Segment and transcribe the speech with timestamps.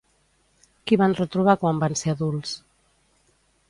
[0.91, 2.59] Qui van retrobar quan van ser adults?